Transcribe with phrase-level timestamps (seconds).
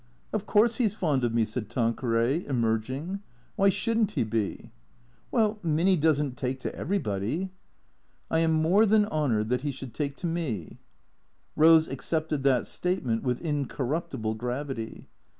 [0.33, 3.19] "Of course he 's fond of me," said Tanqueray, emerging,"
[3.55, 4.71] Why should n't he be?""
[5.31, 7.51] Well, Minny does n't take to everybody,""
[8.31, 10.79] I am more than honoured that he should take to me."•
[11.63, 15.07] Eose accepted that statement with incorruptible gravity.